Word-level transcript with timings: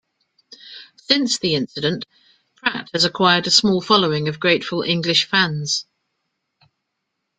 Since 0.95 1.37
the 1.37 1.53
incident, 1.53 2.07
Pratt 2.55 2.89
has 2.91 3.03
acquired 3.03 3.45
a 3.45 3.51
small 3.51 3.81
following 3.81 4.27
of 4.29 4.39
grateful 4.39 4.81
English 4.81 5.25
fans. 5.25 5.85